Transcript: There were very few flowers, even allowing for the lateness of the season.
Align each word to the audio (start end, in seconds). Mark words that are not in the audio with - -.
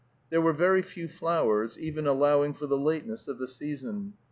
There 0.31 0.41
were 0.41 0.51
very 0.51 0.81
few 0.81 1.07
flowers, 1.07 1.77
even 1.77 2.07
allowing 2.07 2.55
for 2.55 2.65
the 2.65 2.75
lateness 2.75 3.27
of 3.27 3.37
the 3.37 3.47
season. 3.47 4.13